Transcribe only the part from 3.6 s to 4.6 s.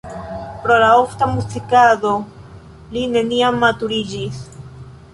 maturiĝis.